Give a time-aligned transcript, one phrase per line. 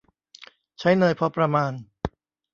[0.79, 1.71] ใช้เนยพอประมาณ